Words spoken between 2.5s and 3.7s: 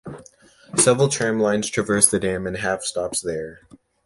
have stops there.